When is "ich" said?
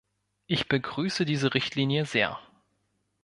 0.47-0.67